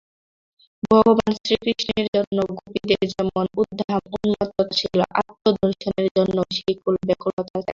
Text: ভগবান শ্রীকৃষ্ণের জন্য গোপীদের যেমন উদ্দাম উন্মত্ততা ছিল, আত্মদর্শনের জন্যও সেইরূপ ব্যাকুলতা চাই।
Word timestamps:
ভগবান 0.85 1.31
শ্রীকৃষ্ণের 1.39 2.07
জন্য 2.15 2.37
গোপীদের 2.51 3.03
যেমন 3.13 3.45
উদ্দাম 3.61 4.01
উন্মত্ততা 4.15 4.63
ছিল, 4.79 4.97
আত্মদর্শনের 5.19 6.07
জন্যও 6.17 6.45
সেইরূপ 6.55 6.95
ব্যাকুলতা 7.07 7.43
চাই। 7.51 7.63